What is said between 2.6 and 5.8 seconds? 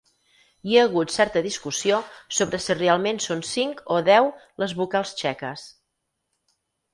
si realment són cinc o deu les vocals txeques.